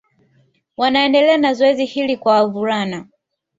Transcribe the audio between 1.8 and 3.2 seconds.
hili kwa wavulana